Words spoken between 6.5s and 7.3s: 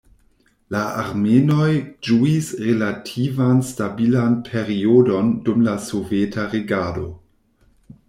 regado.